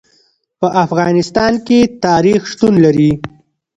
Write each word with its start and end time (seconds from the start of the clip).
په 0.59 0.67
افغانستان 0.85 1.53
کې 1.67 1.79
تاریخ 2.05 2.39
شتون 2.51 2.73
لري. 2.85 3.11